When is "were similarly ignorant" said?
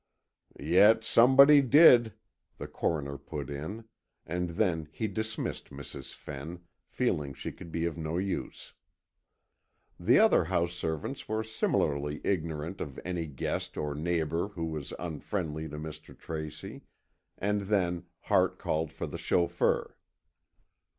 11.29-12.81